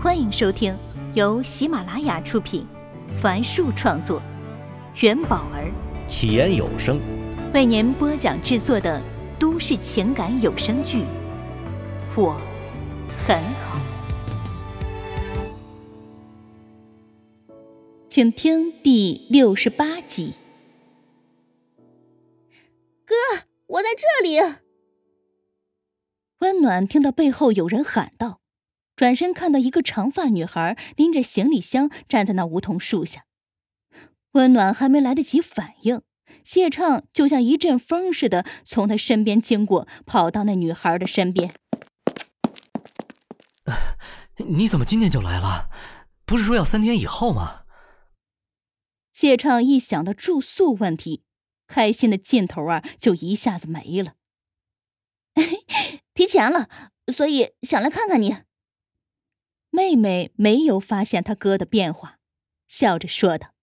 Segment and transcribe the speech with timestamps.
[0.00, 0.78] 欢迎收听
[1.12, 2.64] 由喜马拉雅出品，
[3.20, 4.22] 凡树创作，
[5.00, 5.72] 元宝儿
[6.06, 7.00] 起言有声
[7.52, 9.02] 为您播讲制作的
[9.40, 10.98] 都市情感有声剧
[12.16, 12.40] 《我
[13.26, 13.80] 很好》，
[18.08, 20.34] 请听第六十八集。
[23.04, 23.16] 哥，
[23.66, 24.38] 我在这里。
[26.38, 28.38] 温暖听到背后有人喊道。
[28.98, 33.26] 转身看到一个长发女孩拎着行李箱站在那梧桐树下，
[34.32, 36.02] 温暖还没来得及反应，
[36.42, 41.54] 谢畅就像一阵风似的从他身边经过，跑到那女孩的身边。
[44.48, 45.70] 你怎么今天就来了？
[46.26, 47.66] 不是说要三天以后吗？
[49.12, 51.22] 谢畅一想到住宿问题，
[51.68, 54.14] 开心的劲头啊就一下子没了。
[56.14, 56.68] 提前了，
[57.06, 58.38] 所以想来看看你。
[59.78, 62.18] 妹妹没有发现他哥的变化，
[62.66, 63.54] 笑着说道：“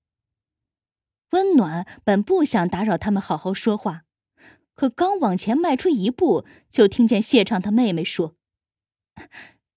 [1.31, 4.03] 温暖本不想打扰他们好好说话，
[4.75, 8.37] 可刚往前迈出一步，就听见谢畅他妹妹说：‘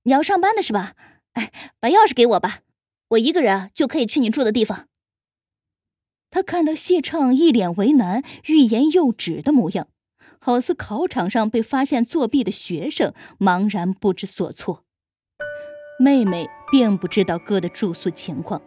[0.05, 0.95] 你要上班的是吧？
[1.33, 2.61] 哎，把钥匙给我吧，
[3.09, 4.87] 我一个人就可以去你住的地方。’”
[6.31, 9.89] 他看到谢畅一脸为难、欲言又止的模样，
[10.39, 14.85] 好似考场上被发现作弊的学生，茫然不知所措。
[15.99, 18.63] 妹妹并不知道哥的住宿情况，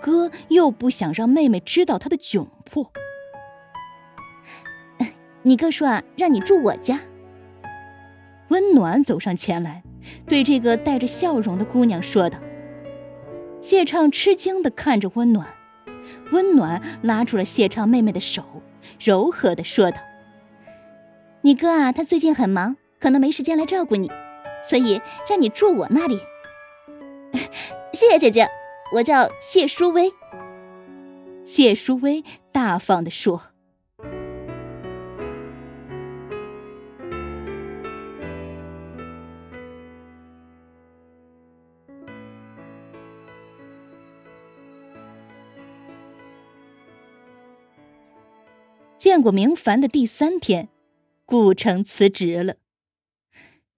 [0.00, 2.90] 哥又不想让妹妹知道他的窘迫。
[5.42, 7.00] 你哥说啊，让你住我家。
[8.48, 9.82] 温暖走上前来，
[10.26, 12.38] 对这个带着笑容的姑娘说道。
[13.60, 15.48] 谢畅吃惊的看着温暖，
[16.30, 18.62] 温暖拉住了谢畅妹妹的手，
[18.98, 19.98] 柔和的说道
[21.42, 24.10] ：“你哥啊，他最近很忙，可能没时间来照顾你，
[24.64, 26.20] 所以让你住我那里。”
[27.94, 28.48] 谢谢姐姐，
[28.94, 30.12] 我叫谢淑薇。
[31.44, 33.42] 谢淑薇大方的说
[48.96, 50.68] ：“见过明凡的第三天，
[51.26, 52.54] 顾城辞职了。”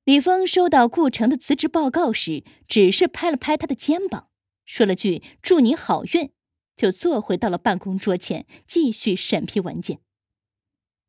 [0.05, 4.29] 李峰收到顾城的辞职报告时，只是拍了拍他的肩膀，
[4.67, 6.31] 说了句“祝你好运”，
[6.77, 10.01] 就坐回到了办公桌前，继续审批文件，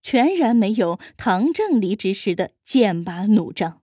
[0.01, 3.81] 全然没有唐正离职时的剑拔弩张。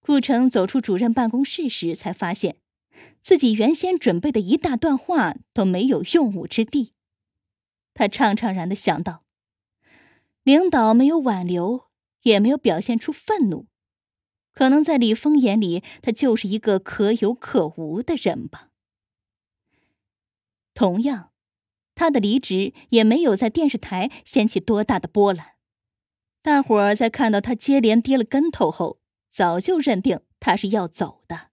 [0.00, 2.56] 顾城走出主任办公室时，才发现
[3.20, 6.94] 自己原先准备的一大段话都没有用武之地。
[7.94, 9.24] 他怅怅然的想到，
[10.42, 11.85] 领导没有挽留。
[12.26, 13.68] 也没有表现出愤怒，
[14.52, 18.70] 可能在李峰眼里，他就是一个可有可无的人吧。
[20.74, 21.30] 同样，
[21.94, 25.52] 他的离职也没有在电视台掀起多大的波澜，
[26.42, 29.00] 大伙儿在看到他接连跌了跟头后，
[29.30, 31.50] 早就认定他是要走的。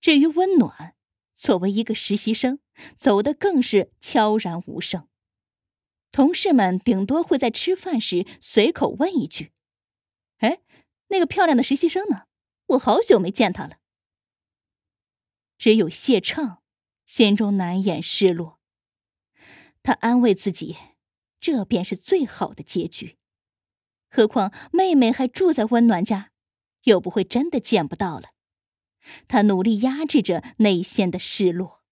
[0.00, 0.94] 至于温暖，
[1.36, 2.58] 作为一个实习生，
[2.96, 5.06] 走的更是悄然无声。
[6.12, 9.52] 同事们顶多会在吃饭时随口问一句
[10.38, 10.60] ：“哎，
[11.08, 12.24] 那个漂亮的实习生呢？
[12.66, 13.78] 我好久没见她了。”
[15.56, 16.62] 只有谢畅
[17.04, 18.58] 心中难掩失落。
[19.82, 20.76] 他安慰自己，
[21.38, 23.18] 这便是最好的结局。
[24.08, 26.32] 何况妹妹还住在温暖家，
[26.84, 28.30] 又不会真的见不到了。
[29.28, 31.82] 他努力压制着内心的失落。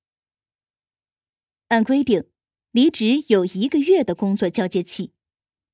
[1.69, 2.31] 按规定。
[2.79, 5.11] 离职有一个月的工作交接期，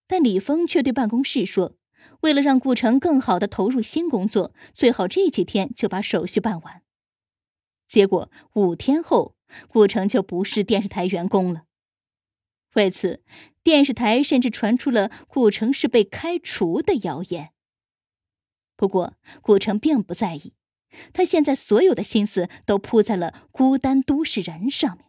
[0.07, 1.77] 但李峰却对办公室说
[2.23, 6.81] ：“为了让顾城更好的投入新工作，最好这几天就把手续办完。”
[7.87, 9.37] 结果五天后，
[9.69, 11.65] 顾城就不是电视台员工了。
[12.73, 13.23] 为此，
[13.63, 17.51] 电视台甚至传出了顾城是被开除的谣言。
[18.77, 20.55] 不过，顾城并不在意，
[21.13, 25.05] 他现在所有的心思都扑在了孤单都市人上面。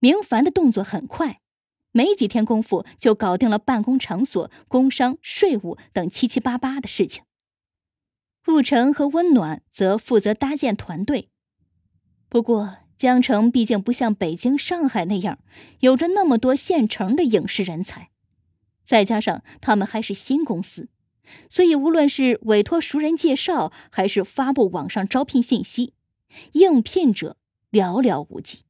[0.00, 1.40] 明凡的动作很快，
[1.92, 7.22] 没几天功夫就搞定了办公场所、工商、税务等七七八八的事情。
[8.44, 11.28] 顾城和温暖则负责搭建团队。
[12.28, 15.38] 不过，江城毕竟不像北京、上海那样
[15.80, 18.10] 有着那么多现成的影视人才，
[18.84, 20.88] 再加上他们还是新公司，
[21.48, 25.94] 所以无论是委托熟人介绍，还是发布网上招聘信息，
[26.52, 27.36] 应聘者
[27.70, 28.64] 寥寥无几。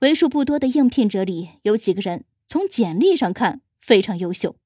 [0.00, 4.56] 为数不多的应聘者里，有几个人从简历上看非常优秀。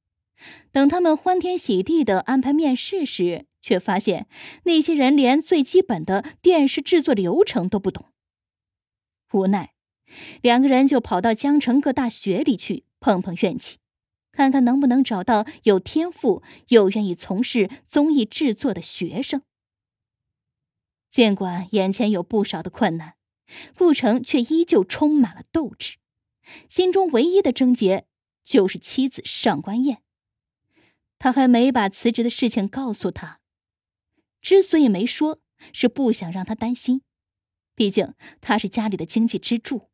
[0.71, 4.29] 等他们欢天喜地的安排面试时，却发现
[4.65, 8.07] 那些人连最基本的电视制作流程都不懂。
[9.33, 9.75] 无奈，
[10.41, 13.79] 两个人就跑到江城各大学里去碰碰运气，
[14.33, 19.43] 看看能不能找到有天赋又愿意从事综艺制作的学生。
[21.11, 23.15] 尽管眼前有不少的困难，
[23.77, 25.97] 顾城却依旧充满了斗志，
[26.69, 28.07] 心中唯一的症结
[28.45, 30.03] 就是妻子上官燕。
[31.19, 33.41] 他还没把辞职的事情告诉他，
[34.41, 35.41] 之所以没说，
[35.73, 37.03] 是不想让他担心，
[37.75, 39.89] 毕竟他是家里的经济支柱。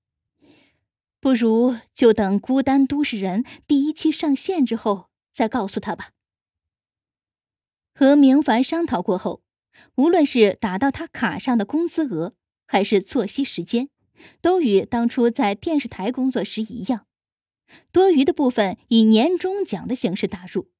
[1.20, 6.10] 不如就等《孤单都市人》第一期上线之后再告诉他吧。
[7.94, 9.42] 和明凡商讨过后，
[9.94, 12.34] 无论是打到他卡上的工资额，
[12.66, 13.88] 还是作息时间，
[14.40, 17.06] 都与当初在电视台工作时一样，
[17.92, 20.70] 多余的部分以年终奖的形式打入。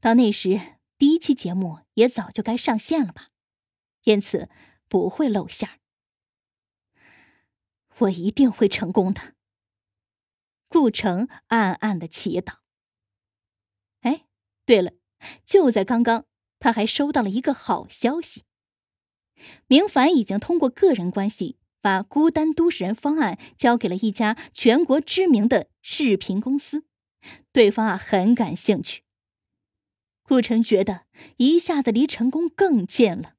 [0.00, 3.30] 到那时，第一期节目也早就该上线了吧，
[4.04, 4.48] 因此
[4.88, 5.78] 不会露馅儿。
[7.98, 9.34] 我一定会成功的。
[10.68, 12.56] 顾城暗暗的祈祷。
[14.00, 14.26] 哎，
[14.66, 14.92] 对了，
[15.46, 16.26] 就在刚刚，
[16.58, 18.44] 他还收到了一个好消息：
[19.66, 26.84] 明凡已经通过个人关系，把《孤单都市人》方案交给了一家全国知名的视频公司，
[27.52, 29.02] 对方啊很感兴趣。
[30.22, 31.04] 顾城觉得
[31.36, 33.34] 一下子离成功更近了，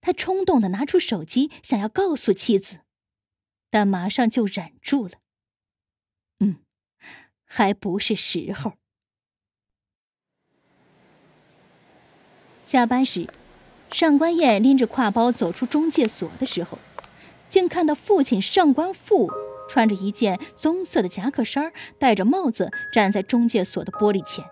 [0.00, 2.80] 他冲动的拿出手机想要告诉妻子，
[3.70, 5.18] 但马上就忍住了。
[6.40, 6.56] 嗯，
[7.44, 8.72] 还不是时候。
[12.66, 13.28] 下班时，
[13.92, 16.78] 上官燕拎着挎包走出中介所的时候，
[17.48, 19.30] 竟看到父亲上官富
[19.68, 24.44] 穿着一件棕色的夹克衫，戴着帽子站在中介所的玻璃前。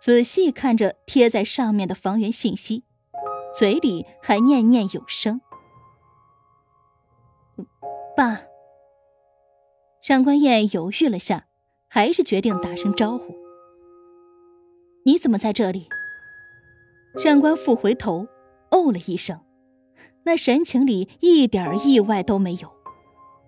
[0.00, 2.84] 仔细看着贴在上面的房源信息，
[3.54, 5.40] 嘴里还念念有声
[8.16, 8.42] ：“爸。”
[10.00, 11.46] 上官燕犹豫了下，
[11.88, 13.36] 还是决定打声招呼
[15.04, 15.88] ：“你怎么在这里？”
[17.18, 18.26] 上官富回头，
[18.70, 19.40] 哦了一声，
[20.24, 22.72] 那神情里一点意外都没有，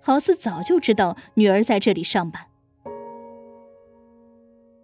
[0.01, 2.47] 好似早就知道女儿在这里上班。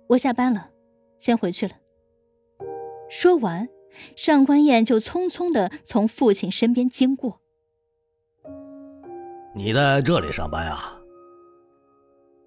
[0.09, 0.71] 我下班了。
[1.19, 1.75] 先回去了。
[3.11, 3.69] 说完，
[4.15, 7.41] 上官燕就匆匆的从父亲身边经过。
[9.53, 11.01] 你在这里上班啊？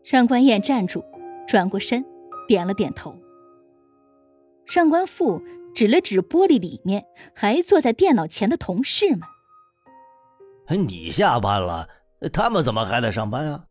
[0.03, 1.03] 上官燕站住，
[1.45, 2.05] 转过身，
[2.47, 3.13] 点了点头。
[4.65, 5.41] 上官富
[5.73, 9.21] 指了指玻璃里面还坐在电脑前的同事们
[10.87, 11.89] ：“你下班了，
[12.31, 13.67] 他们怎么还在上班啊？”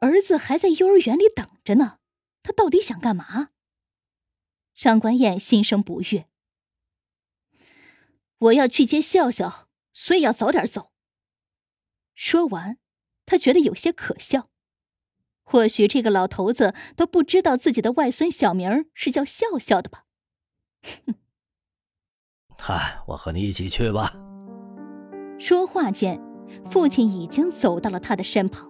[0.00, 1.98] 儿子还在幼儿园里等着呢。
[2.42, 3.50] 他到底想干嘛？
[4.72, 6.26] 上官燕心生不悦。
[8.38, 10.92] 我要去接笑笑，所以要早点走。
[12.14, 12.78] 说完，
[13.26, 14.48] 他觉得有些可笑。
[15.42, 20.06] 或许这个老头子都不知道自己的外孙小名是叫笑笑的吧？
[20.82, 21.14] 哼！
[22.58, 24.12] 嗨，我和你一起去吧。
[25.38, 26.20] 说话间，
[26.70, 28.68] 父亲已经走到了他的身旁。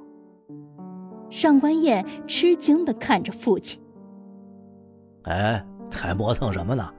[1.31, 3.81] 上官燕吃惊的看着父亲
[5.25, 6.93] ：“哎，还磨蹭什么呢？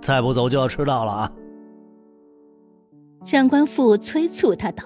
[0.00, 1.32] 再不走就要迟到了啊！”
[3.24, 4.84] 上官父催促他道。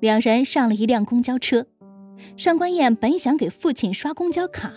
[0.00, 1.66] 两人上了一辆公交车。
[2.36, 4.72] 上官燕本想给父亲刷公交卡，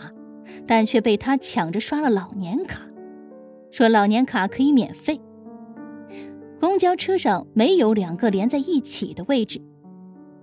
[0.67, 2.81] 但却被他抢着刷了老年卡，
[3.75, 5.19] 说老年卡可以免费。
[6.61, 9.59] 公交车上没有两个连在一起的位置，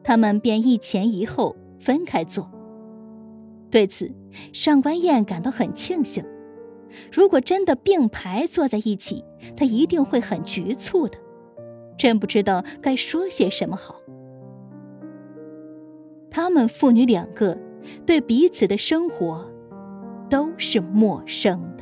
[0.05, 1.57] 他们便一前一后。
[1.81, 2.49] 分开坐。
[3.69, 4.15] 对此，
[4.53, 6.23] 上官燕感到很庆幸。
[7.11, 9.25] 如果真的并排坐在一起，
[9.57, 11.19] 她一定会很局促的，
[11.99, 13.97] 真不知道该说些什么好。
[16.31, 17.59] 他们父女两个
[18.07, 19.51] 对彼此的生活
[20.31, 21.82] 都是陌生的。